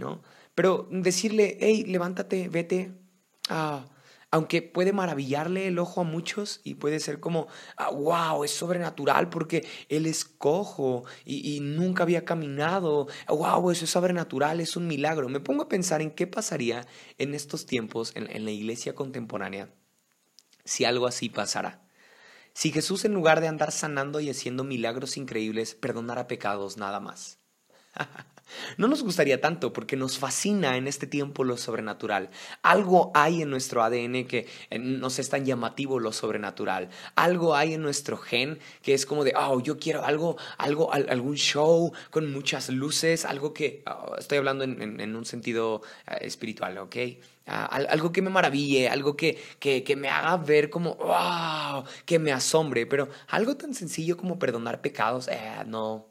[0.00, 0.20] ¿no?
[0.56, 2.90] Pero decirle, hey, levántate, vete,
[3.48, 3.86] ah,
[4.30, 9.30] aunque puede maravillarle el ojo a muchos y puede ser como, ah, wow, es sobrenatural
[9.30, 15.28] porque él es cojo y, nunca había caminado, wow, eso es sobrenatural, es un milagro.
[15.28, 16.86] Me pongo a pensar en qué pasaría
[17.16, 19.70] en estos tiempos en, en la iglesia contemporánea
[20.64, 21.82] si algo así pasara.
[22.52, 27.38] Si Jesús en lugar de andar sanando y haciendo milagros increíbles, perdonara pecados nada más.
[28.76, 32.30] No nos gustaría tanto porque nos fascina en este tiempo lo sobrenatural.
[32.62, 36.88] Algo hay en nuestro ADN que eh, nos es tan llamativo lo sobrenatural.
[37.14, 41.36] Algo hay en nuestro gen que es como de, oh, yo quiero algo, algo, algún
[41.36, 46.96] show con muchas luces, algo que, oh, estoy hablando en, un sentido eh, espiritual, ¿ok?
[47.46, 52.18] Ah, algo que me maraville, algo que, que, que, me haga ver como, wow, que
[52.18, 56.06] me asombre, pero algo tan sencillo como perdonar pecados, eh, no.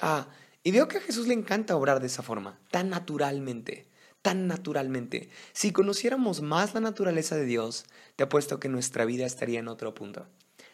[0.00, 0.26] Ah,
[0.62, 3.88] y veo que a Jesús le encanta obrar de esa forma, tan naturalmente,
[4.22, 5.30] tan naturalmente.
[5.52, 9.94] Si conociéramos más la naturaleza de Dios, te apuesto que nuestra vida estaría en otro
[9.94, 10.26] punto.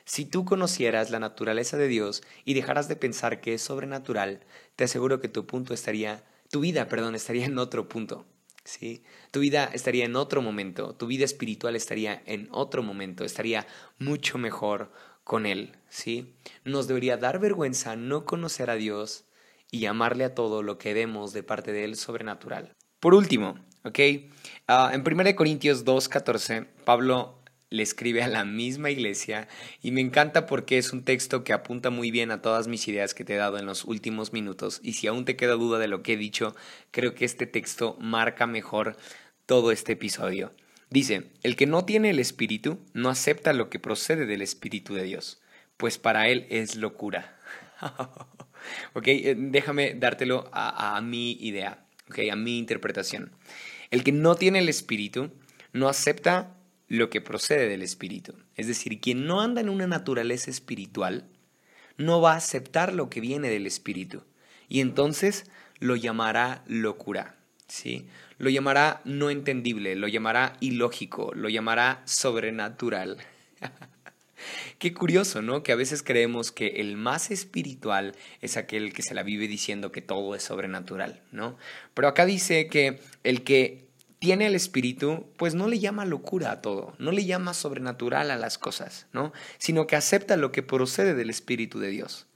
[0.05, 4.41] Si tú conocieras la naturaleza de Dios y dejaras de pensar que es sobrenatural,
[4.77, 8.27] te aseguro que tu punto estaría, tu vida, perdón, estaría en otro punto.
[8.65, 9.03] ¿Sí?
[9.31, 13.67] Tu vida estaría en otro momento, tu vida espiritual estaría en otro momento, estaría
[13.99, 14.91] mucho mejor
[15.23, 16.35] con Él, ¿sí?
[16.65, 19.24] Nos debería dar vergüenza no conocer a Dios,
[19.75, 22.73] y llamarle a todo lo que vemos de parte de Él sobrenatural.
[23.01, 23.99] Por último, ¿ok?
[24.69, 29.49] Ah, en 1 Corintios 2.14, Pablo le escribe a la misma iglesia
[29.83, 33.15] y me encanta porque es un texto que apunta muy bien a todas mis ideas
[33.15, 35.89] que te he dado en los últimos minutos y si aún te queda duda de
[35.89, 36.55] lo que he dicho,
[36.93, 38.97] creo que este texto marca mejor
[39.45, 40.53] todo este episodio.
[40.89, 45.03] Dice, el que no tiene el Espíritu no acepta lo que procede del Espíritu de
[45.03, 45.43] Dios,
[45.77, 47.37] pues para él es locura.
[48.95, 53.33] ok, eh, déjame dártelo a, mi idea, ok, a mi interpretación.
[53.91, 55.31] El que no tiene el espíritu
[55.73, 56.57] no acepta
[56.89, 58.35] lo que procede del espíritu.
[58.57, 61.29] Es decir, quien no anda en una naturaleza espiritual
[61.97, 64.23] no va a aceptar lo que viene del espíritu.
[64.69, 65.45] Y entonces
[65.79, 67.37] lo llamará locura,
[67.69, 68.07] ¿sí?
[68.39, 73.19] Lo llamará no entendible, lo llamará ilógico, lo llamará sobrenatural.
[74.79, 75.63] Qué curioso, ¿no?
[75.63, 79.93] Que a veces creemos que el más espiritual es aquel que se la vive diciendo
[79.93, 81.57] que todo es sobrenatural, ¿no?
[81.95, 83.85] Pero acá dice que el que
[84.19, 88.39] tiene el espíritu, pues no le llama locura a todo, no le llama sobrenatural a
[88.39, 89.35] las cosas, ¿no?
[89.59, 92.27] Sino que acepta lo que procede del espíritu de Dios.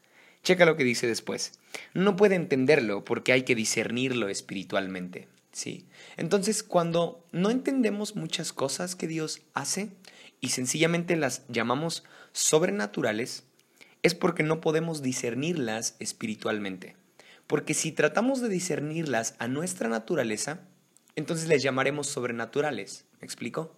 [0.43, 1.59] Checa lo que dice después.
[1.95, 5.87] No puede entenderlo porque hay que discernirlo espiritualmente, ¿sí?
[6.17, 9.89] Entonces, cuando no entendemos muchas cosas que Dios hace,
[10.41, 13.45] y sencillamente las llamamos sobrenaturales,
[14.03, 16.97] es porque no podemos discernirlas espiritualmente.
[17.47, 20.61] Porque si tratamos de discernirlas a nuestra naturaleza,
[21.17, 23.07] entonces les llamaremos sobrenaturales.
[23.21, 23.77] ¿Me explico?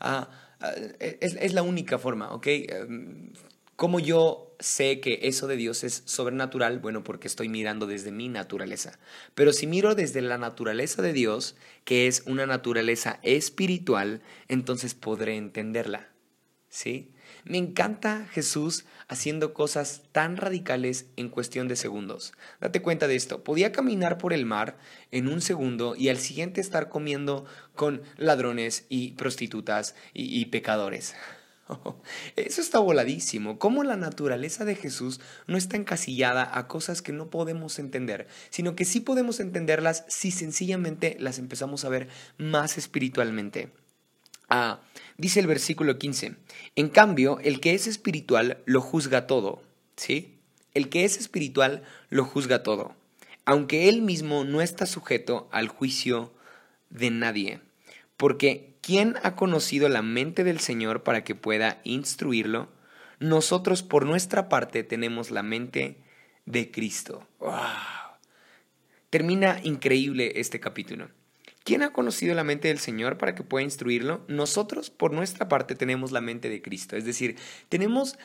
[0.00, 0.28] Ah,
[0.60, 2.46] ah, es, es, la única forma, ¿ok?
[2.46, 3.32] Em,
[3.76, 6.78] ¿Cómo yo sé que eso de Dios es sobrenatural?
[6.78, 8.98] Bueno, porque estoy mirando desde mi naturaleza.
[9.34, 15.36] Pero si miro desde la naturaleza de Dios, que es una naturaleza espiritual, entonces podré
[15.36, 16.08] entenderla.
[16.68, 17.12] ¿Sí?
[17.44, 22.32] Me encanta Jesús haciendo cosas tan radicales en cuestión de segundos.
[22.60, 23.42] Date cuenta de esto.
[23.42, 24.78] Podía caminar por el mar
[25.10, 27.44] en un segundo y al siguiente estar comiendo
[27.74, 31.14] con ladrones y prostitutas y, y pecadores.
[32.36, 33.58] Eso está voladísimo.
[33.58, 38.74] ¿Cómo la naturaleza de Jesús no está encasillada a cosas que no podemos entender, sino
[38.74, 43.70] que sí podemos entenderlas si sencillamente las empezamos a ver más espiritualmente?
[44.48, 44.80] Ah,
[45.16, 46.34] dice el versículo 15,
[46.76, 49.62] en cambio, el que es espiritual lo juzga todo,
[49.96, 50.38] ¿sí?
[50.74, 52.94] El que es espiritual lo juzga todo,
[53.46, 56.34] aunque él mismo no está sujeto al juicio
[56.90, 57.60] de nadie,
[58.18, 62.68] porque ¿Quién ha conocido la mente del Señor para que pueda instruirlo?
[63.20, 65.98] Nosotros por nuestra parte tenemos la mente
[66.46, 67.28] de Cristo.
[69.08, 71.10] Termina increíble este capítulo.
[71.62, 74.24] ¿Quién ha conocido la mente del Señor para que pueda instruirlo?
[74.26, 76.96] Nosotros por nuestra parte tenemos la mente de Cristo.
[76.96, 77.36] Es decir,
[77.68, 78.18] tenemos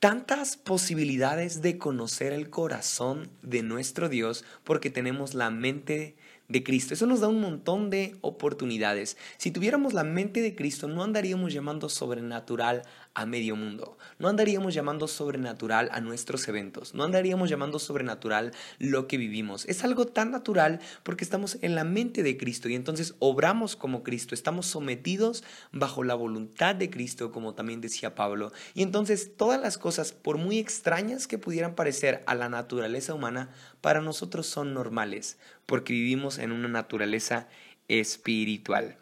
[0.00, 6.16] tantas posibilidades de conocer el corazón de nuestro Dios porque tenemos la mente de
[6.64, 6.94] Cristo.
[6.94, 9.16] Eso nos da un montón de oportunidades.
[9.36, 12.82] Si tuviéramos la mente de Cristo, no andaríamos llamando sobrenatural
[13.18, 13.98] a medio mundo.
[14.20, 16.94] No andaríamos llamando sobrenatural a nuestros eventos.
[16.94, 19.64] No andaríamos llamando sobrenatural lo que vivimos.
[19.66, 24.04] Es algo tan natural porque estamos en la mente de Cristo y entonces obramos como
[24.04, 24.36] Cristo.
[24.36, 28.52] Estamos sometidos bajo la voluntad de Cristo, como también decía Pablo.
[28.72, 33.50] Y entonces todas las cosas, por muy extrañas que pudieran parecer a la naturaleza humana,
[33.80, 37.48] para nosotros son normales porque vivimos en una naturaleza
[37.88, 38.96] espiritual.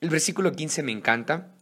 [0.00, 1.55] El versículo 15 me encanta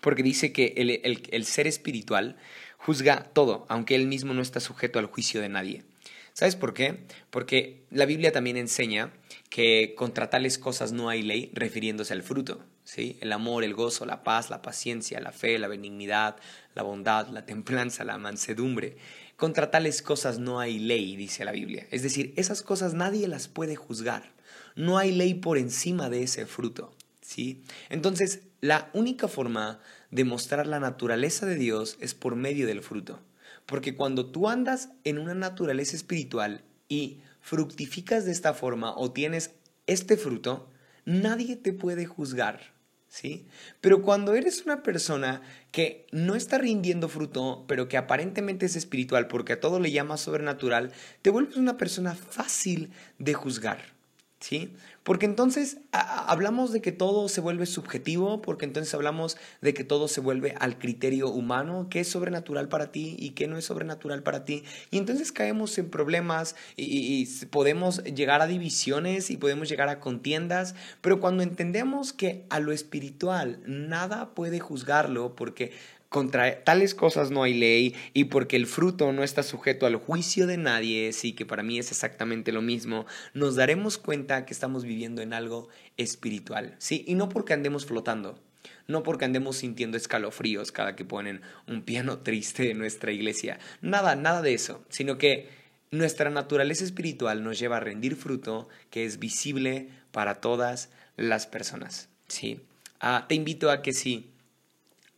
[0.00, 2.36] porque dice que el, ser espiritual
[2.78, 5.84] juzga todo, aunque él mismo no está sujeto al juicio de nadie.
[6.32, 7.00] ¿Sabes por qué?
[7.30, 9.12] Porque la Biblia también enseña
[9.50, 12.64] que contra tales cosas no hay ley, refiriéndose al fruto.
[12.84, 13.18] ¿sí?
[13.20, 16.36] El amor, el gozo, la paz, la paciencia, la fe, la benignidad,
[16.74, 18.96] la bondad, la templanza, la mansedumbre.
[19.36, 21.86] Contra tales cosas no hay ley, dice la Biblia.
[21.90, 24.32] Es decir, esas cosas nadie las puede juzgar.
[24.76, 26.92] No hay ley por encima de ese fruto.
[27.88, 33.20] Entonces, la única forma de mostrar la naturaleza de Dios es por medio del fruto.
[33.66, 39.52] Porque cuando tú andas en una naturaleza espiritual y fructificas de esta forma o tienes
[39.86, 40.68] este fruto,
[41.04, 42.78] nadie te puede juzgar.
[43.08, 43.48] ¿Sí?
[43.80, 49.26] Pero cuando eres una persona que no está rindiendo fruto, pero que aparentemente es espiritual
[49.26, 53.99] porque a todo le llama sobrenatural, te vuelves una persona fácil de juzgar.
[54.40, 54.72] ¿Sí?
[55.02, 60.08] Porque entonces hablamos de que todo se vuelve subjetivo, porque entonces hablamos de que todo
[60.08, 64.22] se vuelve al criterio humano, qué es sobrenatural para ti y qué no es sobrenatural
[64.22, 64.64] para ti.
[64.90, 70.00] Y entonces caemos en problemas y, y podemos llegar a divisiones y podemos llegar a
[70.00, 75.72] contiendas, pero cuando entendemos que a lo espiritual nada puede juzgarlo, porque
[76.10, 80.48] contra tales cosas no hay ley y porque el fruto no está sujeto al juicio
[80.48, 84.84] de nadie, sí que para mí es exactamente lo mismo, nos daremos cuenta que estamos
[84.84, 88.40] viviendo en algo espiritual, sí, y no porque andemos flotando,
[88.88, 94.16] no porque andemos sintiendo escalofríos cada que ponen un piano triste en nuestra iglesia, nada,
[94.16, 95.48] nada de eso, sino que
[95.92, 102.08] nuestra naturaleza espiritual nos lleva a rendir fruto que es visible para todas las personas,
[102.26, 102.60] sí.
[102.98, 104.30] Ah, te invito a que sí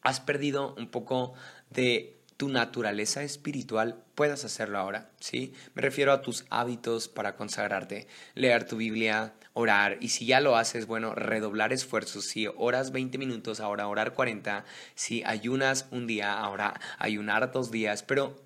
[0.02, 1.34] has perdido un poco
[1.70, 5.52] de tu naturaleza espiritual, puedas hacerlo ahora, ¿sí?
[5.74, 10.56] Me refiero a tus hábitos para consagrarte, leer tu Biblia, orar, y si ya lo
[10.56, 16.36] haces, bueno, redoblar esfuerzos, si oras 20 minutos, ahora orar 40, si ayunas un día,
[16.36, 18.42] ahora ayunar dos días, pero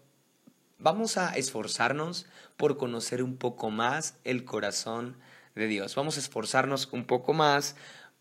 [0.78, 2.26] vamos a esforzarnos
[2.56, 5.16] por conocer un poco más el corazón
[5.54, 5.94] de Dios.
[5.94, 7.76] Vamos a esforzarnos un poco más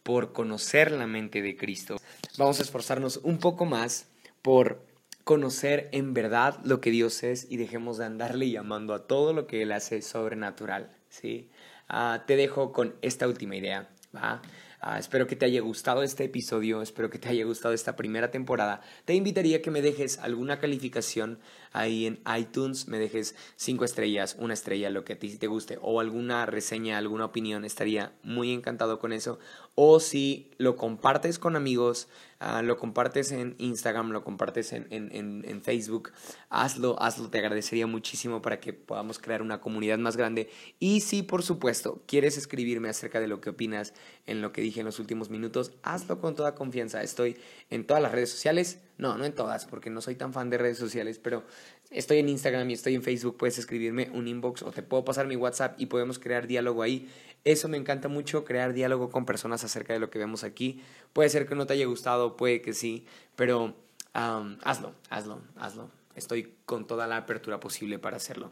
[0.06, 1.98] por conocer la mente de Cristo.
[2.38, 4.08] Vamos a esforzarnos un poco más
[4.44, 4.86] por
[5.24, 9.48] conocer en verdad lo que Dios es y dejemos de andarle llamando a todo lo
[9.48, 10.96] que Él hace sobrenatural.
[11.10, 11.50] ¿sí?
[11.90, 13.90] Ah, te dejo con esta última idea.
[14.14, 18.30] Ah, espero que te haya gustado este episodio, espero que te haya gustado esta primera
[18.30, 18.82] temporada.
[19.06, 21.40] Te invitaría a que me dejes alguna calificación
[21.76, 25.78] ahí en iTunes, me dejes cinco estrellas, una estrella, lo que a ti te guste,
[25.82, 29.40] o alguna reseña, alguna opinión, estaría muy encantado con eso.
[29.76, 32.08] O si lo compartes con amigos,
[32.40, 36.12] Ah, lo compartes en Instagram, lo compartes en, en, en, Facebook,
[36.50, 40.50] hazlo, hazlo, te agradecería muchísimo para que podamos crear una comunidad más grande.
[40.78, 43.94] Y si, por supuesto, quieres escribirme acerca de lo que opinas
[44.26, 47.02] en lo que dije en los últimos minutos, hazlo con toda confianza.
[47.04, 47.38] Estoy
[47.70, 50.58] en todas las redes sociales, no, no en todas, porque no soy tan fan de
[50.58, 51.44] redes sociales, pero
[51.90, 55.28] estoy en Instagram y estoy en Facebook, puedes escribirme un inbox o te puedo pasar
[55.28, 57.10] mi WhatsApp y podemos crear diálogo ahí.
[57.44, 60.82] Eso me encanta mucho, crear diálogo con personas acerca de lo que vemos aquí.
[61.14, 63.76] Puede ser que no te haya gustado, puede que sí, pero
[64.14, 65.92] hazlo, hazlo, hazlo.
[66.16, 68.52] Estoy con toda la apertura posible para hacerlo.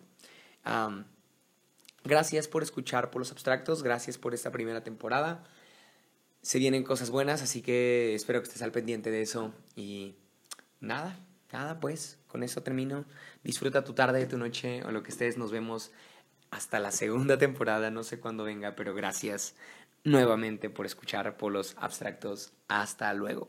[2.04, 5.44] gracias por escuchar por los abstractos, gracias por esta primera temporada.
[6.42, 9.54] Se vienen cosas buenas, así que espero que estés al pendiente de eso.
[9.78, 10.16] Y
[10.84, 11.18] nada,
[11.52, 13.06] nada, pues, con eso termino.
[13.44, 15.38] Disfruta tu tarde, tu noche o lo que estés.
[15.38, 15.92] Nos vemos
[16.52, 19.56] hasta la segunda temporada, no sé cuándo venga, pero gracias
[20.04, 22.54] nuevamente por escuchar Polos Abstractos.
[22.68, 23.48] Hasta luego.